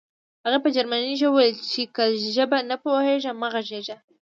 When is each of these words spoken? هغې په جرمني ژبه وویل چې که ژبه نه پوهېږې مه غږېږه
هغې 0.45 0.59
په 0.63 0.69
جرمني 0.75 1.13
ژبه 1.19 1.31
وویل 1.33 1.57
چې 1.71 1.81
که 1.95 2.03
ژبه 2.35 2.57
نه 2.69 2.75
پوهېږې 2.83 3.31
مه 3.39 3.47
غږېږه 3.53 3.97